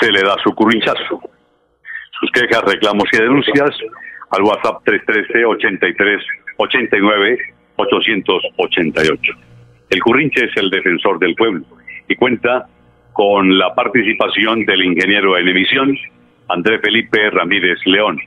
[0.00, 1.20] se le da su currinchazo.
[2.20, 3.70] Sus quejas, reclamos y denuncias
[4.30, 6.22] al WhatsApp 313 83
[6.56, 7.38] 89
[7.76, 9.32] 888.
[9.90, 11.64] El currinche es el defensor del pueblo
[12.08, 12.66] y cuenta
[13.12, 15.96] con la participación del ingeniero en emisión,
[16.48, 18.18] André Felipe Ramírez León,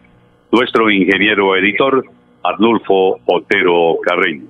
[0.51, 2.03] nuestro ingeniero editor,
[2.43, 4.45] Arnulfo Otero Carreño.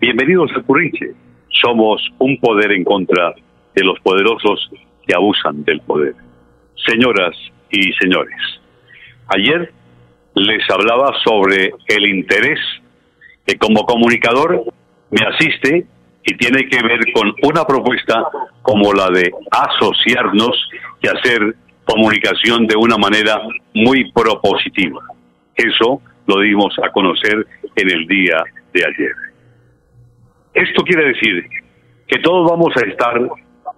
[0.00, 1.12] Bienvenidos al Currinche.
[1.48, 3.34] Somos un poder en contra
[3.74, 4.70] de los poderosos
[5.06, 6.14] que abusan del poder.
[6.84, 7.34] Señoras
[7.70, 8.36] y señores,
[9.28, 9.72] ayer
[10.34, 12.60] les hablaba sobre el interés
[13.46, 14.62] que como comunicador
[15.10, 15.86] me asiste
[16.24, 18.24] y tiene que ver con una propuesta
[18.62, 20.68] como la de asociarnos
[21.00, 21.54] y hacer
[21.84, 23.40] comunicación de una manera
[23.72, 25.00] muy propositiva.
[25.54, 28.42] Eso lo dimos a conocer en el día
[28.74, 29.14] de ayer.
[30.52, 31.46] Esto quiere decir
[32.08, 33.20] que todos vamos a estar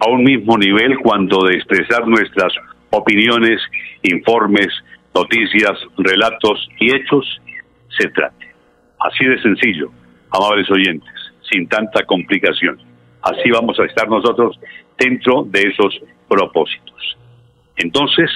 [0.01, 2.53] a un mismo nivel cuando de expresar nuestras
[2.91, 3.61] opiniones,
[4.03, 4.69] informes,
[5.14, 7.41] noticias, relatos y hechos
[7.98, 8.47] se trate.
[9.00, 9.91] Así de sencillo,
[10.30, 11.14] amables oyentes,
[11.50, 12.78] sin tanta complicación.
[13.22, 14.58] Así vamos a estar nosotros
[14.98, 17.17] dentro de esos propósitos.
[17.77, 18.30] Entonces,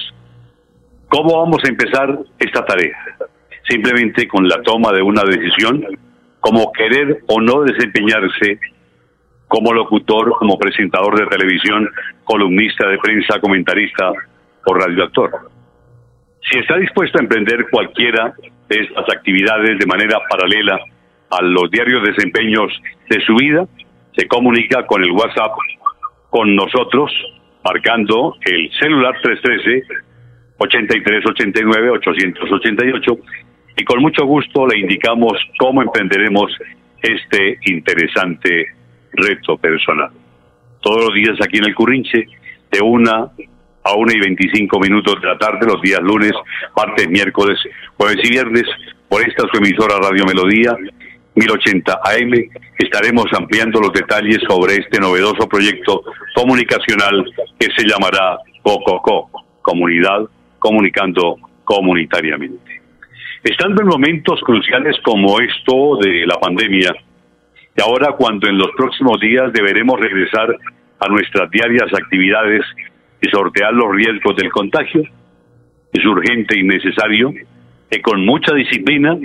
[1.08, 2.96] ¿cómo vamos a empezar esta tarea?
[3.68, 5.84] Simplemente con la toma de una decisión,
[6.40, 8.58] como querer o no desempeñarse
[9.48, 11.88] como locutor, como presentador de televisión,
[12.24, 14.12] columnista de prensa, comentarista
[14.66, 15.30] o radioactor.
[16.50, 18.34] Si está dispuesto a emprender cualquiera
[18.68, 20.78] de estas actividades de manera paralela
[21.30, 22.72] a los diarios desempeños
[23.08, 23.66] de su vida,
[24.16, 25.52] se comunica con el WhatsApp
[26.30, 27.10] con nosotros,
[27.64, 29.82] marcando el celular 313
[30.58, 33.18] 8389 888
[33.76, 36.52] y con mucho gusto le indicamos cómo emprenderemos
[37.02, 38.66] este interesante
[39.12, 40.10] reto personal.
[40.80, 42.26] Todos los días aquí en el Currinche,
[42.70, 43.30] de una
[43.84, 46.32] a una y veinticinco minutos de la tarde, los días lunes,
[46.76, 47.58] martes, miércoles,
[47.96, 48.64] jueves y viernes,
[49.08, 50.76] por esta su emisora Radio Melodía,
[51.34, 52.32] 1080 AM,
[52.78, 56.02] estaremos ampliando los detalles sobre este novedoso proyecto
[56.34, 57.24] comunicacional
[57.58, 59.30] que se llamará COCOCO,
[59.62, 60.28] Comunidad
[60.58, 62.82] Comunicando Comunitariamente.
[63.42, 66.94] Estando en momentos cruciales como esto de la pandemia,
[67.76, 70.54] y ahora cuando en los próximos días deberemos regresar
[71.00, 72.62] a nuestras diarias actividades
[73.22, 75.02] y sortear los riesgos del contagio,
[75.92, 77.32] es urgente y necesario
[77.90, 79.16] que con mucha disciplina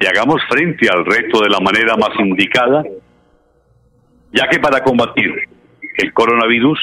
[0.00, 2.84] y hagamos frente al reto de la manera más indicada,
[4.32, 5.32] ya que para combatir
[5.96, 6.78] el coronavirus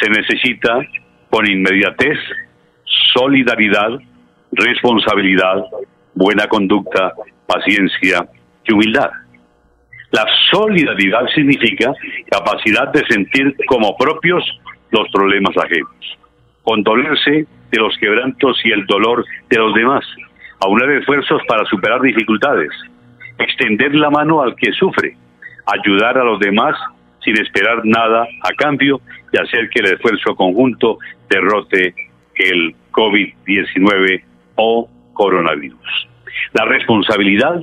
[0.00, 0.80] se necesita
[1.30, 2.18] con inmediatez
[3.14, 3.98] solidaridad,
[4.52, 5.64] responsabilidad,
[6.14, 7.12] buena conducta,
[7.46, 8.26] paciencia
[8.64, 9.10] y humildad.
[10.10, 11.92] La solidaridad significa
[12.30, 14.44] capacidad de sentir como propios
[14.92, 16.18] los problemas ajenos,
[16.62, 20.04] condolerse de los quebrantos y el dolor de los demás,
[20.60, 22.70] aunar esfuerzos para superar dificultades,
[23.38, 25.16] extender la mano al que sufre,
[25.66, 26.76] ayudar a los demás
[27.24, 29.00] sin esperar nada a cambio
[29.32, 30.98] y hacer que el esfuerzo conjunto
[31.28, 31.94] derrote
[32.34, 34.22] el COVID-19
[34.56, 36.08] o coronavirus.
[36.52, 37.60] La responsabilidad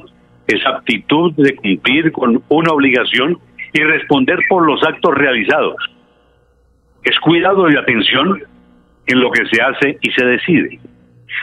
[0.47, 3.38] es aptitud de cumplir con una obligación
[3.73, 5.75] y responder por los actos realizados.
[7.03, 8.41] Es cuidado y atención
[9.07, 10.79] en lo que se hace y se decide.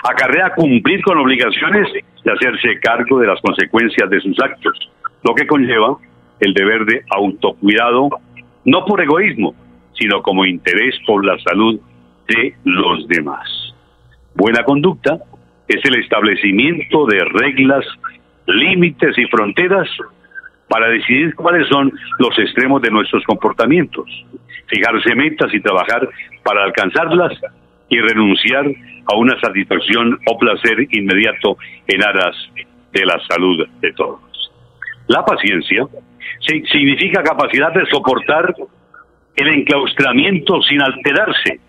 [0.04, 1.88] Acarrea cumplir con obligaciones
[2.24, 4.78] y hacerse cargo de las consecuencias de sus actos,
[5.22, 5.96] lo que conlleva
[6.40, 8.10] el deber de autocuidado,
[8.64, 9.54] no por egoísmo,
[9.94, 11.80] sino como interés por la salud
[12.28, 13.48] de los demás.
[14.34, 15.18] Buena conducta
[15.68, 17.84] es el establecimiento de reglas
[18.46, 19.88] límites y fronteras
[20.68, 24.06] para decidir cuáles son los extremos de nuestros comportamientos,
[24.66, 26.08] fijarse metas y trabajar
[26.42, 27.32] para alcanzarlas
[27.88, 28.66] y renunciar
[29.06, 32.36] a una satisfacción o placer inmediato en aras
[32.92, 34.20] de la salud de todos.
[35.08, 35.86] La paciencia
[36.46, 38.54] significa capacidad de soportar
[39.36, 41.60] el enclaustramiento sin alterarse,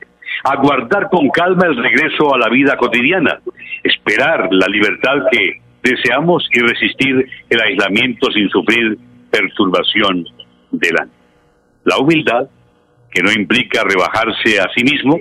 [0.43, 3.39] aguardar con calma el regreso a la vida cotidiana,
[3.83, 8.97] esperar la libertad que deseamos y resistir el aislamiento sin sufrir
[9.31, 10.25] perturbación
[10.71, 11.17] del ánimo.
[11.83, 12.47] La humildad,
[13.11, 15.19] que no implica rebajarse a sí mismo,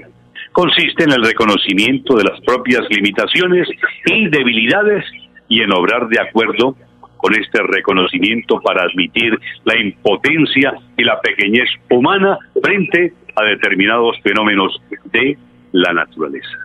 [0.53, 3.69] consiste en el reconocimiento de las propias limitaciones
[4.07, 5.05] y debilidades
[5.49, 6.77] y en obrar de acuerdo
[7.17, 14.81] con este reconocimiento para admitir la impotencia y la pequeñez humana frente a determinados fenómenos
[15.13, 15.37] de
[15.73, 16.59] la naturaleza.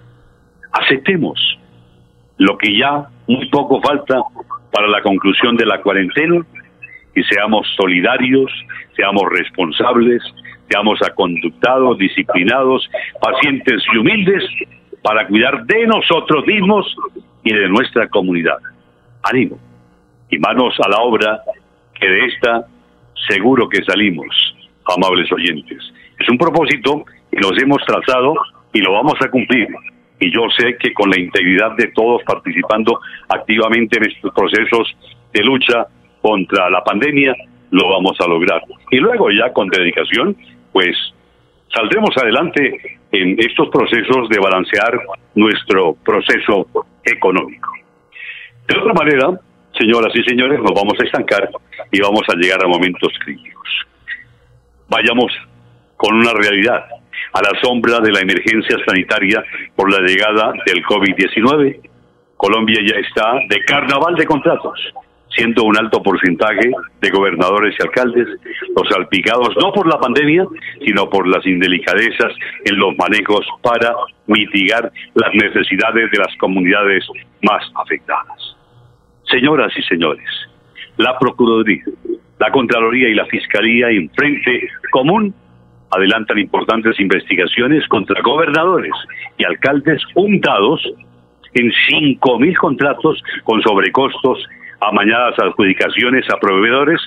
[0.71, 1.39] Aceptemos
[2.37, 4.21] lo que ya muy poco falta
[4.71, 6.45] para la conclusión de la cuarentena
[7.15, 8.51] y seamos solidarios,
[8.95, 10.23] seamos responsables,
[10.71, 12.89] seamos aconductados, disciplinados,
[13.21, 14.43] pacientes y humildes
[15.03, 16.95] para cuidar de nosotros mismos
[17.43, 18.57] y de nuestra comunidad.
[19.23, 19.57] Ánimo
[20.29, 21.41] y manos a la obra,
[21.99, 22.65] que de esta
[23.27, 24.27] seguro que salimos,
[24.95, 25.77] amables oyentes.
[26.19, 28.33] Es un propósito y nos hemos trazado
[28.73, 29.67] y lo vamos a cumplir.
[30.19, 34.95] Y yo sé que con la integridad de todos participando activamente en estos procesos
[35.33, 35.87] de lucha
[36.21, 37.35] contra la pandemia,
[37.71, 38.61] lo vamos a lograr.
[38.91, 40.35] Y luego ya con dedicación,
[40.71, 40.95] pues
[41.73, 44.99] saldremos adelante en estos procesos de balancear
[45.35, 46.67] nuestro proceso
[47.03, 47.69] económico.
[48.67, 49.39] De otra manera,
[49.77, 51.49] señoras y señores, nos vamos a estancar
[51.91, 53.67] y vamos a llegar a momentos críticos.
[54.87, 55.31] Vayamos
[55.97, 56.85] con una realidad,
[57.33, 59.43] a la sombra de la emergencia sanitaria
[59.75, 61.79] por la llegada del COVID-19.
[62.35, 64.79] Colombia ya está de carnaval de contratos,
[65.35, 68.27] siendo un alto porcentaje de gobernadores y alcaldes
[68.75, 70.45] los salpicados no por la pandemia,
[70.85, 72.33] sino por las indelicadezas
[72.65, 73.93] en los manejos para
[74.27, 77.05] mitigar las necesidades de las comunidades
[77.41, 78.57] más afectadas.
[79.23, 80.27] Señoras y señores,
[80.97, 81.83] la Procuraduría,
[82.39, 85.33] la Contraloría y la Fiscalía en frente común
[85.91, 88.93] adelantan importantes investigaciones contra gobernadores
[89.37, 90.81] y alcaldes untados
[91.53, 94.47] en 5.000 contratos con sobrecostos,
[94.81, 97.01] amañadas adjudicaciones a proveedores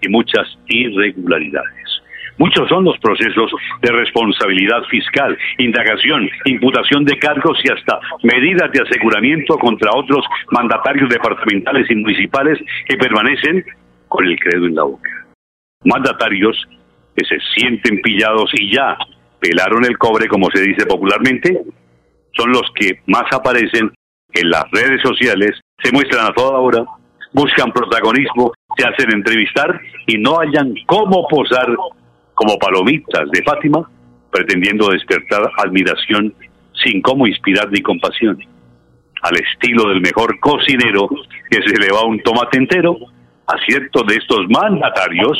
[0.00, 2.02] y muchas irregularidades.
[2.38, 3.50] Muchos son los procesos
[3.82, 11.08] de responsabilidad fiscal, indagación, imputación de cargos y hasta medidas de aseguramiento contra otros mandatarios
[11.10, 13.64] departamentales y municipales que permanecen
[14.06, 15.10] con el credo en la boca.
[15.84, 16.64] Mandatarios
[17.16, 18.96] que se sienten pillados y ya
[19.40, 21.60] pelaron el cobre, como se dice popularmente,
[22.36, 23.90] son los que más aparecen
[24.32, 26.84] en las redes sociales, se muestran a toda hora,
[27.32, 31.68] buscan protagonismo, se hacen entrevistar y no hayan cómo posar
[32.34, 33.88] como palomitas de Fátima,
[34.30, 36.34] pretendiendo despertar admiración
[36.84, 38.38] sin cómo inspirar ni compasión.
[39.22, 41.08] Al estilo del mejor cocinero
[41.50, 42.96] que se le va un tomate entero,
[43.48, 45.38] a ciertos de estos mandatarios,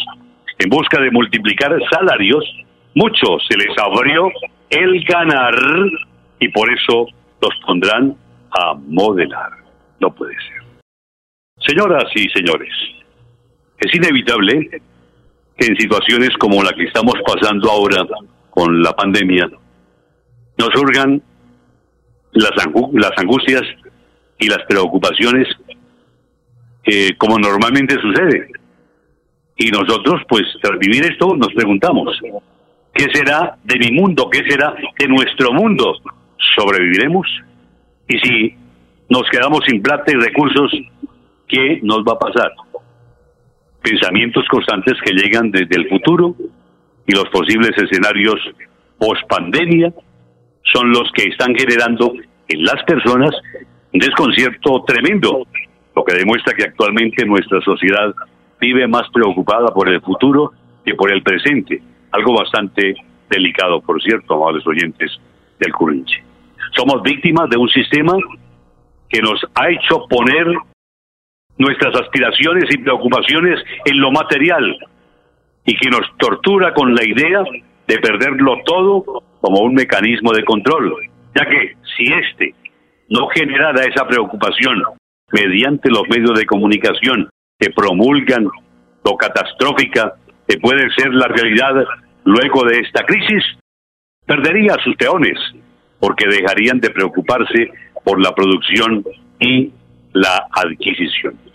[0.59, 2.45] en busca de multiplicar salarios,
[2.95, 4.31] muchos se les abrió
[4.71, 5.55] el ganar
[6.41, 7.07] y por eso
[7.41, 8.17] los pondrán
[8.51, 9.51] a modelar.
[10.01, 10.58] No puede ser.
[11.69, 12.73] Señoras y señores,
[13.79, 14.71] es inevitable
[15.55, 18.07] que en situaciones como la que estamos pasando ahora
[18.49, 19.51] con la pandemia,
[20.57, 21.23] nos surgan
[22.33, 22.53] las,
[22.95, 23.63] las angustias
[24.39, 25.47] y las preocupaciones
[27.19, 28.49] como normalmente sucede.
[29.57, 32.19] Y nosotros, pues, tras vivir esto, nos preguntamos,
[32.95, 34.31] ¿qué será de mi mundo?
[34.31, 35.95] ¿Qué será de nuestro mundo?
[36.57, 37.27] ¿Sobreviviremos?
[38.09, 38.55] Y si
[39.11, 40.73] nos quedamos sin plata y recursos,
[41.49, 42.53] ¿qué nos va a pasar?
[43.83, 46.35] pensamientos constantes que llegan desde el futuro
[47.07, 48.37] y los posibles escenarios
[48.99, 49.93] post pandemia
[50.63, 52.13] son los que están generando
[52.49, 53.31] en las personas
[53.93, 55.47] un desconcierto tremendo,
[55.95, 58.15] lo que demuestra que actualmente nuestra sociedad
[58.61, 60.53] vive más preocupada por el futuro
[60.85, 61.81] que por el presente,
[62.13, 62.95] algo bastante
[63.31, 65.11] delicado, por cierto, amables oyentes
[65.59, 66.23] del Currinche.
[66.77, 68.15] Somos víctimas de un sistema
[69.09, 70.47] que nos ha hecho poner
[71.59, 74.77] nuestras aspiraciones y preocupaciones en lo material
[75.65, 77.43] y que nos tortura con la idea
[77.87, 80.95] de perderlo todo como un mecanismo de control,
[81.35, 82.55] ya que si éste
[83.09, 84.83] no generara esa preocupación
[85.33, 88.49] mediante los medios de comunicación que promulgan
[89.05, 90.15] lo catastrófica
[90.47, 91.85] que puede ser la realidad
[92.25, 93.45] luego de esta crisis,
[94.27, 95.39] perdería sus peones,
[96.01, 97.71] porque dejarían de preocuparse
[98.05, 99.05] por la producción
[99.41, 99.71] y
[100.13, 101.48] la adquisición.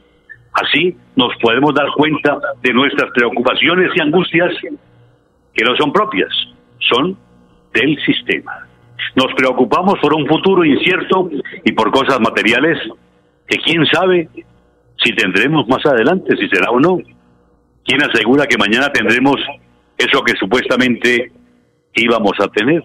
[0.53, 4.53] Así nos podemos dar cuenta de nuestras preocupaciones y angustias
[5.53, 6.29] que no son propias,
[6.79, 7.17] son
[7.73, 8.67] del sistema.
[9.15, 11.29] Nos preocupamos por un futuro incierto
[11.63, 12.77] y por cosas materiales
[13.47, 14.29] que quién sabe
[15.03, 16.97] si tendremos más adelante, si será o no.
[17.85, 19.37] ¿Quién asegura que mañana tendremos
[19.97, 21.31] eso que supuestamente
[21.95, 22.83] íbamos a tener?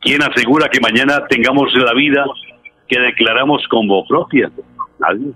[0.00, 2.24] ¿Quién asegura que mañana tengamos la vida
[2.88, 4.50] que declaramos como propia?
[4.98, 5.32] Nadie.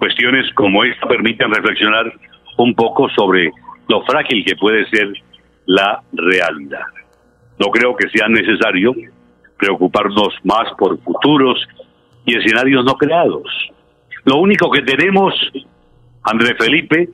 [0.00, 2.10] Cuestiones como esta permiten reflexionar
[2.56, 3.50] un poco sobre
[3.86, 5.12] lo frágil que puede ser
[5.66, 6.86] la realidad.
[7.58, 8.94] No creo que sea necesario
[9.58, 11.62] preocuparnos más por futuros
[12.24, 13.44] y escenarios no creados.
[14.24, 15.34] Lo único que tenemos,
[16.22, 17.10] André Felipe,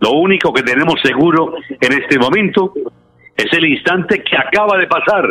[0.00, 2.72] lo único que tenemos seguro en este momento
[3.36, 5.28] es el instante que acaba de pasar,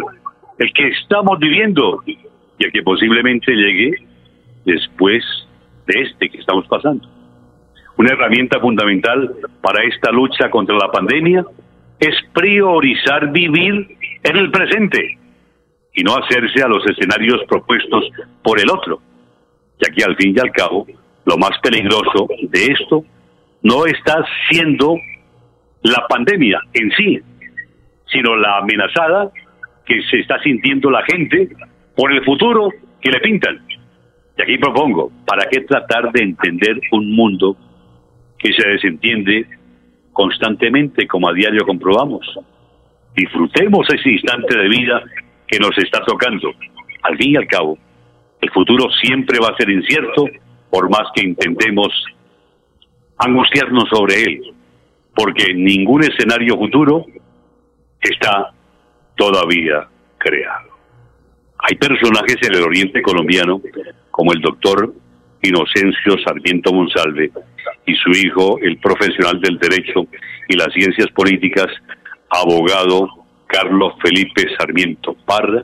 [0.60, 2.18] el que estamos viviendo y
[2.60, 3.94] el que posiblemente llegue
[4.66, 5.24] después
[5.88, 7.08] de este que estamos pasando.
[7.98, 11.44] Una herramienta fundamental para esta lucha contra la pandemia
[12.00, 15.18] es priorizar vivir en el presente
[15.94, 18.06] y no hacerse a los escenarios propuestos
[18.44, 19.02] por el otro,
[19.82, 20.86] ya que al fin y al cabo
[21.26, 23.04] lo más peligroso de esto
[23.64, 24.96] no está siendo
[25.82, 27.20] la pandemia en sí,
[28.12, 29.32] sino la amenazada
[29.86, 31.50] que se está sintiendo la gente
[31.96, 32.70] por el futuro
[33.02, 33.66] que le pintan.
[34.38, 37.58] Y aquí propongo, ¿para qué tratar de entender un mundo
[38.38, 39.48] que se desentiende
[40.14, 42.26] constantemente como a diario comprobamos?
[43.16, 45.04] Disfrutemos ese instante de vida
[45.48, 46.52] que nos está tocando.
[47.02, 47.78] Al fin y al cabo,
[48.42, 50.26] el futuro siempre va a ser incierto
[50.70, 51.88] por más que intentemos
[53.18, 54.42] angustiarnos sobre él,
[55.16, 57.06] porque ningún escenario futuro
[58.00, 58.52] está
[59.16, 59.88] todavía
[60.20, 60.70] creado.
[61.60, 63.60] Hay personajes en el oriente colombiano,
[64.18, 64.92] como el doctor
[65.44, 67.30] Inocencio Sarmiento Monsalve
[67.86, 70.08] y su hijo, el profesional del derecho
[70.50, 71.68] y las ciencias políticas,
[72.28, 73.10] abogado
[73.46, 75.64] Carlos Felipe Sarmiento Parra,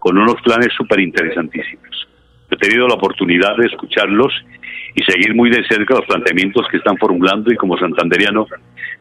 [0.00, 2.08] con unos planes súper interesantísimos.
[2.50, 4.32] He tenido la oportunidad de escucharlos
[4.96, 8.48] y seguir muy de cerca los planteamientos que están formulando y como santanderiano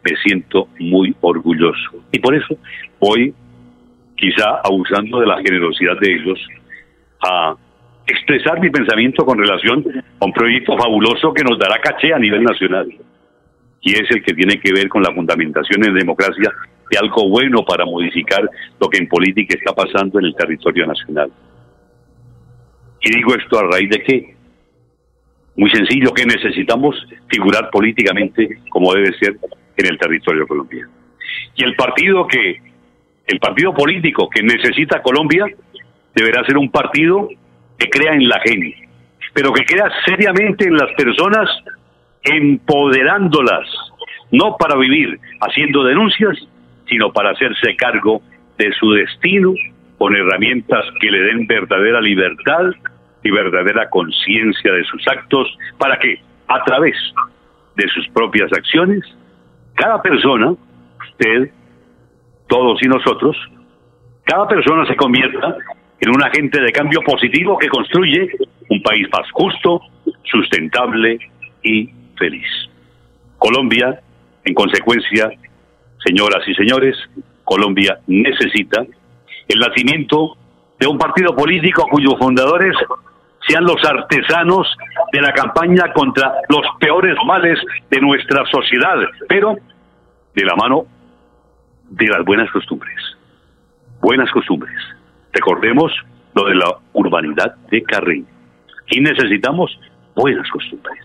[0.03, 2.03] me siento muy orgulloso.
[2.11, 2.55] Y por eso
[2.99, 3.33] hoy,
[4.15, 6.39] quizá abusando de la generosidad de ellos,
[7.27, 7.55] a
[8.07, 9.83] expresar mi pensamiento con relación
[10.19, 12.87] a un proyecto fabuloso que nos dará caché a nivel nacional.
[13.81, 16.51] Y es el que tiene que ver con la fundamentación en democracia
[16.89, 18.47] de algo bueno para modificar
[18.79, 21.31] lo que en política está pasando en el territorio nacional.
[23.01, 24.35] Y digo esto a raíz de qué?
[25.55, 26.95] Muy sencillo, que necesitamos
[27.29, 29.37] figurar políticamente como debe ser
[29.77, 30.91] en el territorio colombiano.
[31.55, 32.61] Y el partido que,
[33.27, 35.45] el partido político que necesita Colombia
[36.13, 37.29] deberá ser un partido
[37.77, 38.87] que crea en la gente,
[39.33, 41.49] pero que crea seriamente en las personas,
[42.23, 43.67] empoderándolas,
[44.31, 46.37] no para vivir haciendo denuncias,
[46.87, 48.21] sino para hacerse cargo
[48.57, 49.53] de su destino
[49.97, 52.71] con herramientas que le den verdadera libertad
[53.23, 56.95] y verdadera conciencia de sus actos, para que a través
[57.75, 59.03] de sus propias acciones,
[59.73, 60.53] cada persona,
[61.09, 61.51] usted,
[62.47, 63.35] todos y nosotros,
[64.23, 65.57] cada persona se convierta
[65.99, 68.29] en un agente de cambio positivo que construye
[68.69, 69.81] un país más justo,
[70.23, 71.17] sustentable
[71.63, 72.47] y feliz.
[73.37, 73.99] Colombia,
[74.43, 75.29] en consecuencia,
[76.03, 76.97] señoras y señores,
[77.43, 78.81] Colombia necesita
[79.47, 80.37] el nacimiento
[80.79, 82.75] de un partido político cuyos fundadores
[83.47, 84.67] sean los artesanos
[85.11, 87.59] de la campaña contra los peores males
[87.89, 88.97] de nuestra sociedad,
[89.29, 89.55] pero
[90.33, 90.85] de la mano
[91.89, 92.95] de las buenas costumbres.
[94.01, 94.75] Buenas costumbres.
[95.35, 95.91] Recordemos
[96.33, 98.25] lo de la urbanidad de Carrillo.
[98.89, 99.77] Y necesitamos
[100.15, 100.97] buenas costumbres.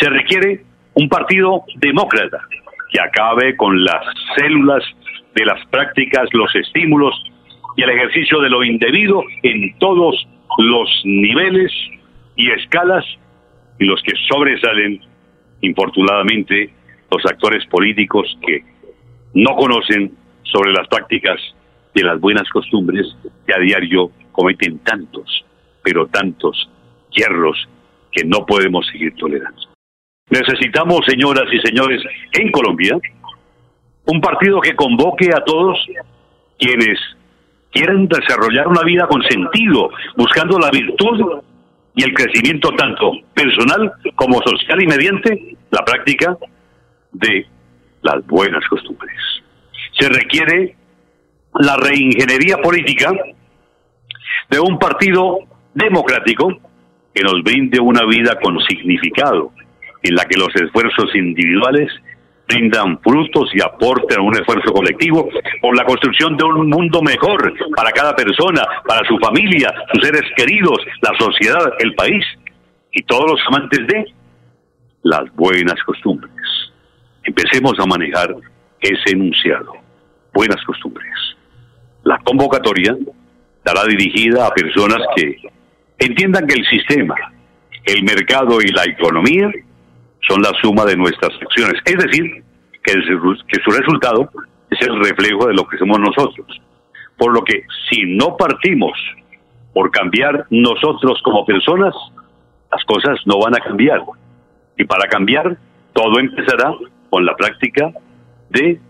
[0.00, 2.40] Se requiere un partido demócrata
[2.90, 4.02] que acabe con las
[4.36, 4.82] células
[5.34, 7.14] de las prácticas, los estímulos
[7.76, 10.26] y el ejercicio de lo indebido en todos
[10.58, 11.70] los niveles
[12.36, 13.04] y escalas
[13.78, 15.00] y los que sobresalen,
[15.60, 16.72] infortunadamente,
[17.10, 18.64] los actores políticos que
[19.34, 20.12] no conocen
[20.44, 21.38] sobre las prácticas
[21.94, 23.06] de las buenas costumbres
[23.46, 25.44] que a diario cometen tantos,
[25.82, 26.68] pero tantos
[27.10, 27.68] hierros
[28.10, 29.62] que no podemos seguir tolerando.
[30.30, 32.96] Necesitamos, señoras y señores, en Colombia,
[34.06, 35.78] un partido que convoque a todos
[36.58, 36.98] quienes
[37.70, 41.42] quieren desarrollar una vida con sentido, buscando la virtud
[41.94, 46.36] y el crecimiento tanto personal como social y mediante la práctica
[47.12, 47.46] de
[48.02, 49.16] las buenas costumbres.
[49.98, 50.76] Se requiere
[51.60, 53.12] la reingeniería política
[54.50, 55.38] de un partido
[55.74, 56.58] democrático
[57.14, 59.52] que nos brinde una vida con significado,
[60.02, 61.90] en la que los esfuerzos individuales
[62.46, 65.28] brindan frutos y aporten un esfuerzo colectivo
[65.62, 70.22] por la construcción de un mundo mejor para cada persona, para su familia, sus seres
[70.36, 72.24] queridos, la sociedad, el país
[72.92, 74.04] y todos los amantes de
[75.04, 76.32] las buenas costumbres.
[77.22, 78.34] Empecemos a manejar
[78.80, 79.72] ese enunciado,
[80.34, 81.33] buenas costumbres.
[82.04, 82.96] La convocatoria
[83.58, 85.36] estará dirigida a personas que
[85.98, 87.14] entiendan que el sistema,
[87.84, 89.50] el mercado y la economía
[90.28, 91.80] son la suma de nuestras acciones.
[91.84, 92.44] Es decir,
[92.82, 92.92] que,
[93.64, 94.30] su resultado
[94.70, 96.46] es el reflejo de lo que somos nosotros.
[97.16, 98.92] Por lo que si no partimos
[99.72, 101.94] por cambiar nosotros como personas,
[102.70, 104.00] las cosas no van a cambiar.
[104.76, 105.56] Y para cambiar,
[105.92, 106.74] todo empezará
[107.10, 107.92] con la práctica
[108.50, 108.80] de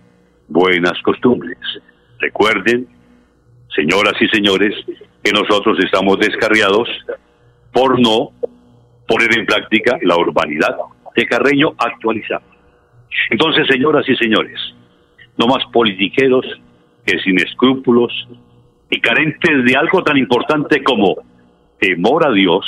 [0.48, 1.58] buenas costumbres.
[2.18, 2.88] Recuerden,
[3.74, 4.74] señoras y señores,
[5.22, 6.88] que nosotros estamos descarriados
[7.72, 8.30] por no
[9.06, 10.76] poner en práctica la urbanidad
[11.16, 12.42] de Carreño actualizada.
[13.30, 14.58] Entonces, señoras y señores,
[15.36, 16.44] no más politiqueros
[17.04, 18.12] que sin escrúpulos
[18.90, 21.16] y carentes de algo tan importante como
[21.78, 22.64] temor a Dios,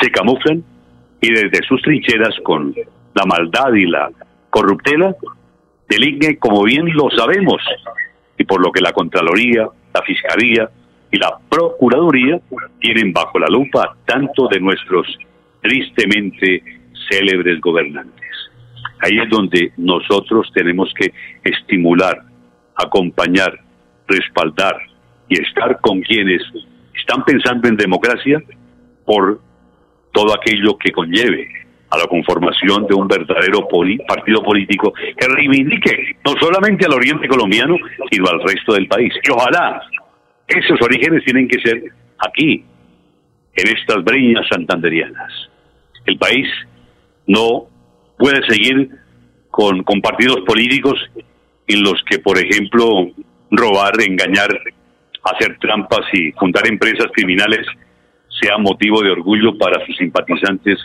[0.00, 0.64] se camuflan
[1.20, 2.74] y desde sus trincheras con
[3.14, 4.10] la maldad y la
[4.50, 5.14] corruptela
[5.88, 7.60] delinquen como bien lo sabemos
[8.40, 10.70] y por lo que la Contraloría, la Fiscalía
[11.12, 12.40] y la Procuraduría
[12.80, 15.06] tienen bajo la lupa tanto de nuestros
[15.60, 16.62] tristemente
[17.10, 18.30] célebres gobernantes.
[19.00, 21.12] Ahí es donde nosotros tenemos que
[21.44, 22.22] estimular,
[22.76, 23.60] acompañar,
[24.08, 24.76] respaldar
[25.28, 26.40] y estar con quienes
[26.94, 28.42] están pensando en democracia
[29.04, 29.38] por
[30.12, 31.46] todo aquello que conlleve
[31.90, 33.66] a la conformación de un verdadero
[34.06, 37.76] partido político que reivindique no solamente al oriente colombiano,
[38.10, 39.12] sino al resto del país.
[39.22, 39.82] Y ojalá
[40.46, 41.82] esos orígenes tienen que ser
[42.18, 42.64] aquí,
[43.56, 45.32] en estas breñas santanderianas.
[46.06, 46.46] El país
[47.26, 47.66] no
[48.18, 48.90] puede seguir
[49.50, 50.94] con, con partidos políticos
[51.66, 53.10] en los que, por ejemplo,
[53.50, 54.48] robar, engañar,
[55.24, 57.66] hacer trampas y fundar empresas criminales
[58.40, 60.78] sea motivo de orgullo para sus simpatizantes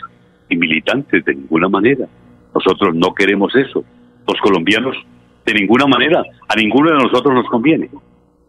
[0.48, 2.06] y militantes de ninguna manera.
[2.54, 3.84] Nosotros no queremos eso.
[4.26, 4.96] Los colombianos,
[5.44, 7.88] de ninguna manera, a ninguno de nosotros nos conviene.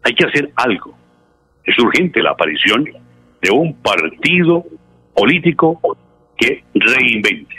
[0.02, 0.94] Hay que hacer algo.
[1.64, 2.84] Es urgente la aparición
[3.42, 4.64] de un partido
[5.14, 5.80] político
[6.36, 7.54] que reinvente,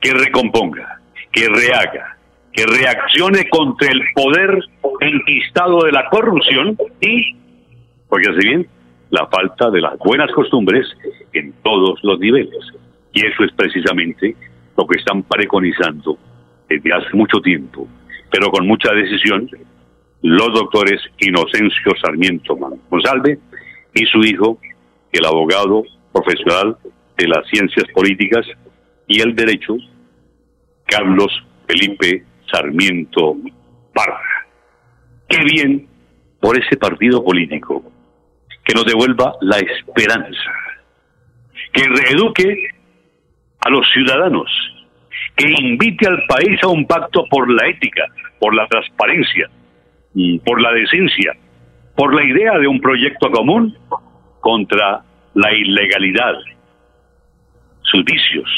[0.00, 1.00] que recomponga,
[1.32, 2.16] que rehaga,
[2.52, 4.58] que reaccione contra el poder
[5.00, 7.36] enquistado de la corrupción y,
[8.10, 8.66] así bien,
[9.10, 10.86] la falta de las buenas costumbres
[11.32, 12.56] en todos los niveles.
[13.16, 14.36] Y eso es precisamente
[14.76, 16.18] lo que están preconizando
[16.68, 17.88] desde hace mucho tiempo,
[18.30, 19.48] pero con mucha decisión,
[20.20, 22.54] los doctores Inocencio Sarmiento
[22.90, 23.38] Monsalve
[23.94, 24.60] y su hijo,
[25.12, 26.76] el abogado profesional
[27.16, 28.46] de las ciencias políticas
[29.06, 29.78] y el derecho,
[30.84, 31.32] Carlos
[31.66, 33.34] Felipe Sarmiento
[33.94, 34.46] Parra.
[35.26, 35.88] Qué bien
[36.38, 37.82] por ese partido político
[38.62, 40.52] que nos devuelva la esperanza,
[41.72, 42.76] que reeduque
[43.66, 44.48] a los ciudadanos,
[45.34, 48.04] que invite al país a un pacto por la ética,
[48.38, 49.50] por la transparencia,
[50.44, 51.32] por la decencia,
[51.96, 53.76] por la idea de un proyecto común
[54.40, 55.02] contra
[55.34, 56.34] la ilegalidad,
[57.82, 58.48] sus vicios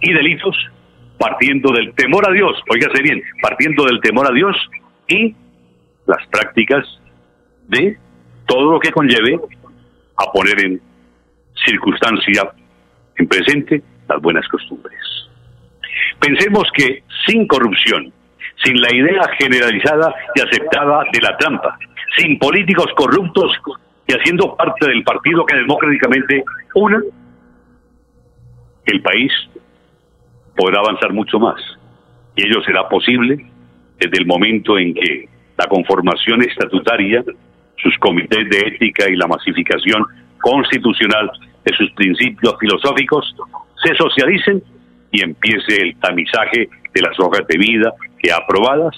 [0.00, 0.54] y delitos,
[1.18, 4.54] partiendo del temor a Dios, oígase bien, partiendo del temor a Dios
[5.08, 5.34] y
[6.06, 6.84] las prácticas
[7.68, 7.96] de
[8.46, 9.40] todo lo que conlleve
[10.16, 10.80] a poner en
[11.64, 12.50] circunstancia,
[13.18, 14.98] en presente, las buenas costumbres.
[16.20, 18.12] Pensemos que sin corrupción,
[18.64, 21.78] sin la idea generalizada y aceptada de la trampa,
[22.16, 23.52] sin políticos corruptos
[24.06, 27.00] y haciendo parte del partido que democráticamente una,
[28.86, 29.32] el país
[30.56, 31.60] podrá avanzar mucho más.
[32.34, 33.44] Y ello será posible
[33.98, 37.22] desde el momento en que la conformación estatutaria
[37.82, 40.04] sus comités de ética y la masificación
[40.40, 41.30] constitucional
[41.68, 43.34] de sus principios filosóficos
[43.84, 44.62] se socialicen
[45.12, 48.96] y empiece el tamizaje de las hojas de vida que aprobadas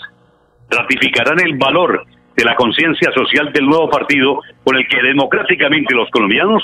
[0.71, 2.05] ratificarán el valor
[2.37, 6.63] de la conciencia social del nuevo partido con el que democráticamente los colombianos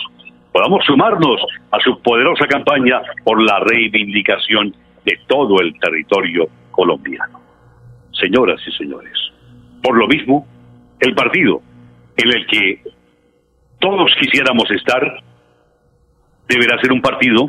[0.52, 1.40] podamos sumarnos
[1.72, 7.40] a su poderosa campaña por la reivindicación de todo el territorio colombiano.
[8.12, 9.12] Señoras y señores,
[9.82, 10.46] por lo mismo,
[11.00, 11.60] el partido
[12.16, 12.82] en el que
[13.80, 15.22] todos quisiéramos estar,
[16.48, 17.48] deberá ser un partido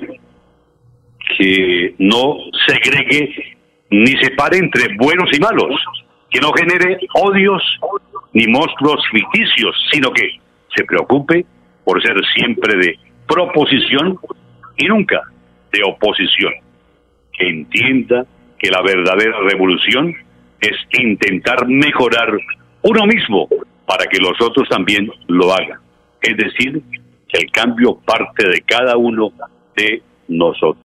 [1.37, 3.57] que no segregue
[3.89, 5.79] ni separe entre buenos y malos,
[6.29, 7.63] que no genere odios
[8.33, 10.39] ni monstruos ficticios, sino que
[10.75, 11.45] se preocupe
[11.83, 14.19] por ser siempre de proposición
[14.77, 15.21] y nunca
[15.71, 16.53] de oposición,
[17.33, 18.25] que entienda
[18.59, 20.15] que la verdadera revolución
[20.59, 22.31] es intentar mejorar
[22.81, 23.47] uno mismo
[23.85, 25.79] para que los otros también lo hagan.
[26.21, 26.81] Es decir,
[27.27, 29.31] que el cambio parte de cada uno
[29.75, 30.83] de nosotros.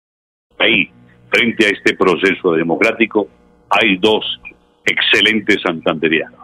[0.58, 0.90] Ahí,
[1.30, 3.28] frente a este proceso democrático,
[3.68, 4.40] hay dos
[4.84, 6.40] excelentes santanderianos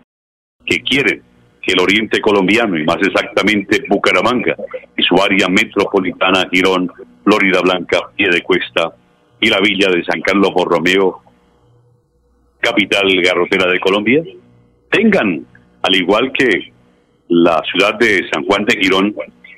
[0.64, 1.22] que quieren
[1.62, 4.54] que el oriente colombiano, y más exactamente Bucaramanga,
[4.96, 6.90] y su área metropolitana, Girón,
[7.24, 7.98] Florida Blanca,
[8.44, 8.94] Cuesta
[9.40, 11.22] y la villa de San Carlos Borromeo,
[12.60, 14.22] capital garrotera de Colombia,
[14.90, 15.44] tengan
[15.82, 16.72] al igual que
[17.28, 19.14] la ciudad de San Juan de Girón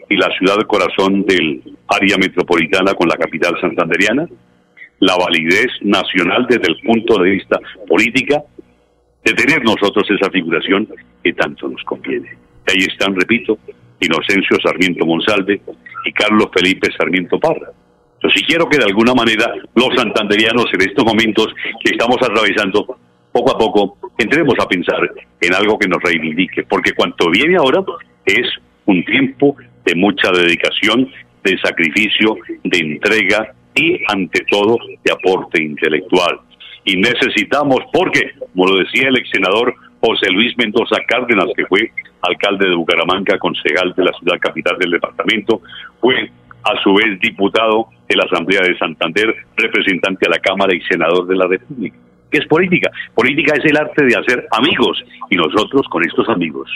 [0.09, 4.27] y la ciudad corazón del área metropolitana con la capital santanderiana,
[5.01, 8.43] la validez nacional desde el punto de vista política,
[9.25, 10.89] de tener nosotros esa figuración
[11.23, 12.31] que tanto nos conviene.
[12.67, 13.59] Ahí están, repito,
[14.01, 15.61] Inocencio Sarmiento Monsalve
[16.05, 17.71] y Carlos Felipe Sarmiento Parra.
[18.23, 21.49] Yo sí quiero que de alguna manera los santanderianos en estos momentos
[21.85, 22.99] que estamos atravesando,
[23.33, 25.01] poco a poco, entremos a pensar
[25.41, 27.83] en algo que nos reivindique, porque cuanto viene ahora
[28.25, 28.49] es
[28.87, 29.57] un tiempo
[29.89, 31.11] de mucha dedicación,
[31.43, 36.41] de sacrificio, de entrega y ante todo de aporte intelectual.
[36.85, 41.91] Y necesitamos, porque, como lo decía el ex senador José Luis Mendoza Cárdenas, que fue
[42.21, 45.63] alcalde de Bucaramanga, concejal de la ciudad capital del departamento,
[46.01, 46.31] fue
[46.65, 51.27] a su vez diputado de la Asamblea de Santander, representante a la Cámara y senador
[51.27, 51.97] de la República.
[52.31, 52.91] ¿Qué es política?
[53.15, 56.71] Política es el arte de hacer amigos y nosotros con estos amigos,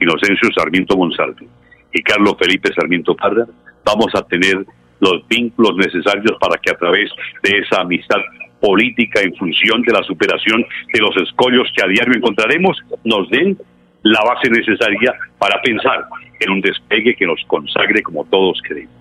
[0.00, 1.46] Inocencio Sarmiento Monsalve
[1.92, 3.46] y Carlos Felipe Sarmiento Parra,
[3.84, 4.64] vamos a tener
[5.00, 7.10] los vínculos necesarios para que a través
[7.42, 8.18] de esa amistad
[8.60, 13.58] política en función de la superación de los escollos que a diario encontraremos, nos den
[14.02, 16.04] la base necesaria para pensar
[16.40, 18.94] en un despegue que nos consagre como todos queremos.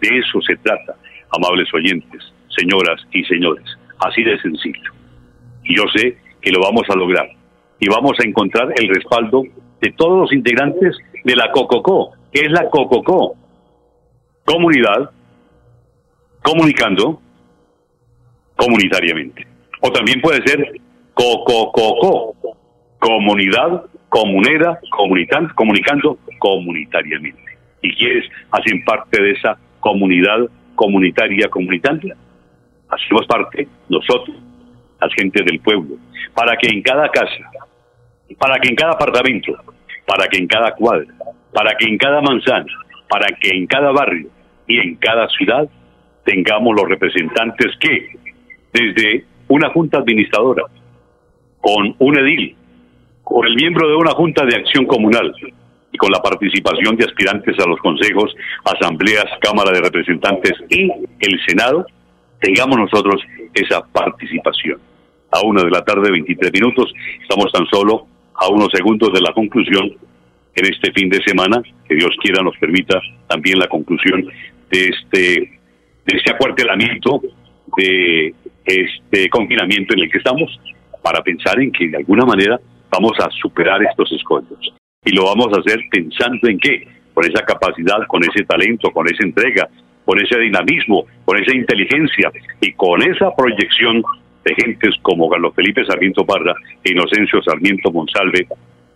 [0.00, 0.96] De eso se trata,
[1.30, 3.64] amables oyentes, señoras y señores,
[4.00, 4.92] así de sencillo.
[5.64, 7.28] Y yo sé que lo vamos a lograr
[7.80, 9.44] y vamos a encontrar el respaldo
[9.80, 13.36] de todos los integrantes de la COCOCO, que es la COCOCO,
[14.44, 15.10] comunidad,
[16.42, 17.22] comunicando
[18.56, 19.46] comunitariamente.
[19.80, 20.80] O también puede ser
[21.14, 22.34] COCOCO,
[22.98, 24.80] comunidad comunera,
[25.54, 27.56] comunicando comunitariamente.
[27.82, 30.38] Y quienes hacen parte de esa comunidad
[30.74, 32.16] comunitaria comunitaria.
[32.88, 34.36] Hacemos parte nosotros,
[35.00, 35.96] las gentes del pueblo,
[36.34, 37.50] para que en cada casa,
[38.38, 39.52] para que en cada apartamento,
[40.06, 41.06] para que en cada cuadra,
[41.54, 42.66] para que en cada manzana,
[43.08, 44.28] para que en cada barrio
[44.66, 45.68] y en cada ciudad
[46.24, 48.08] tengamos los representantes que,
[48.72, 50.64] desde una junta administradora,
[51.60, 52.56] con un edil,
[53.22, 55.32] con el miembro de una junta de acción comunal
[55.92, 60.90] y con la participación de aspirantes a los consejos, asambleas, Cámara de Representantes y
[61.20, 61.86] el Senado,
[62.40, 63.22] tengamos nosotros
[63.54, 64.80] esa participación.
[65.30, 69.32] A una de la tarde, 23 minutos, estamos tan solo a unos segundos de la
[69.32, 69.96] conclusión
[70.54, 74.26] en este fin de semana, que Dios quiera nos permita también la conclusión
[74.70, 75.50] de este,
[76.06, 77.20] de este acuartelamiento,
[77.76, 80.60] de este confinamiento en el que estamos,
[81.02, 82.58] para pensar en que de alguna manera
[82.90, 84.74] vamos a superar estos escollos.
[85.04, 89.06] Y lo vamos a hacer pensando en qué, con esa capacidad, con ese talento, con
[89.06, 89.68] esa entrega,
[90.04, 94.02] con ese dinamismo, con esa inteligencia y con esa proyección
[94.44, 98.46] de gentes como Carlos Felipe Sarmiento Parra e Inocencio Sarmiento Monsalve.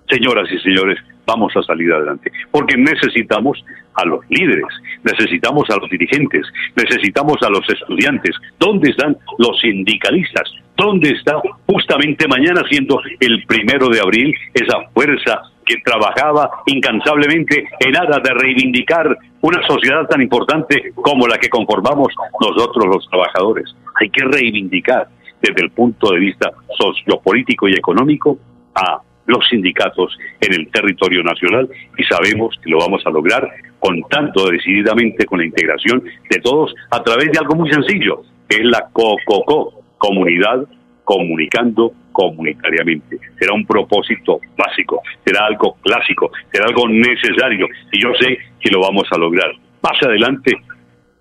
[0.09, 3.63] Señoras y señores, vamos a salir adelante, porque necesitamos
[3.95, 4.67] a los líderes,
[5.05, 8.35] necesitamos a los dirigentes, necesitamos a los estudiantes.
[8.59, 10.51] ¿Dónde están los sindicalistas?
[10.77, 11.35] ¿Dónde está
[11.67, 18.33] justamente mañana, siendo el primero de abril, esa fuerza que trabajaba incansablemente en aras de
[18.33, 22.09] reivindicar una sociedad tan importante como la que conformamos
[22.41, 23.75] nosotros los trabajadores?
[24.01, 25.09] Hay que reivindicar
[25.43, 28.39] desde el punto de vista sociopolítico y económico
[28.75, 34.49] a los sindicatos en el territorio nacional y sabemos que lo vamos a lograr contando
[34.51, 38.89] decididamente con la integración de todos a través de algo muy sencillo, que es la
[38.93, 40.65] COCOCO, comunidad
[41.05, 43.19] comunicando comunitariamente.
[43.39, 48.81] Será un propósito básico, será algo clásico, será algo necesario y yo sé que lo
[48.81, 49.53] vamos a lograr.
[49.83, 50.53] Más adelante,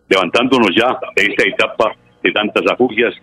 [0.10, 1.94] levantándonos ya de esta etapa
[2.24, 3.14] de tantas afugias,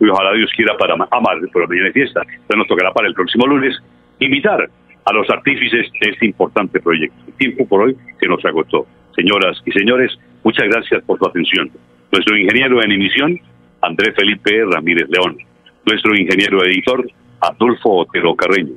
[0.00, 3.14] y ojalá Dios quiera para amar, pero mañana de fiesta, entonces nos tocará para el
[3.14, 3.76] próximo lunes
[4.24, 4.68] invitar
[5.04, 7.16] a los artífices de este importante proyecto.
[7.26, 8.86] El tiempo por hoy se nos agotó.
[9.16, 10.12] Señoras y señores,
[10.44, 11.70] muchas gracias por su atención.
[12.10, 13.40] Nuestro ingeniero en emisión,
[13.80, 15.38] Andrés Felipe Ramírez León.
[15.86, 17.04] Nuestro ingeniero editor,
[17.40, 18.74] Adolfo Otero Carreño.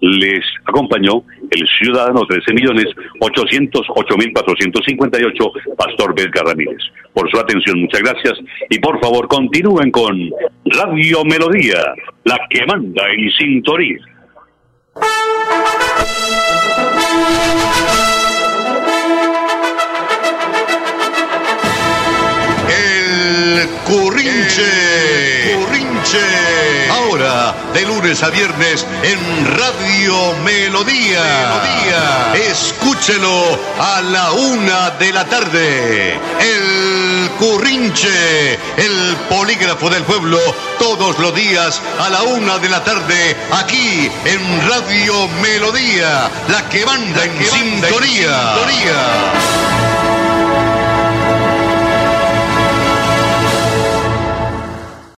[0.00, 2.86] Les acompañó el ciudadano 13 millones
[3.20, 6.82] 808 mil 458, Pastor Belga Ramírez.
[7.14, 8.34] Por su atención, muchas gracias.
[8.68, 10.30] Y por favor, continúen con
[10.64, 11.78] Radio Melodía,
[12.24, 13.98] la que manda en sintonía.
[22.68, 24.70] El Currinche.
[25.56, 26.83] Currinche.
[27.14, 31.22] De lunes a viernes en Radio Melodía.
[31.22, 32.50] Melodía.
[32.50, 36.18] Escúchelo a la una de la tarde.
[36.40, 40.40] El Currinche, el polígrafo del pueblo,
[40.80, 46.84] todos los días a la una de la tarde, aquí en Radio Melodía, la que
[46.84, 48.56] manda en sintonía.
[48.56, 49.73] sintonía.